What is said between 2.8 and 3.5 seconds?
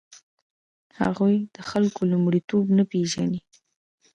پېژني.